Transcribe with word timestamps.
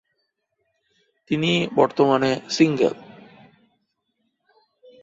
তিনি 1.31 1.51
বর্তমানে 1.75 2.31
সিঙ্গেল। 2.49 2.95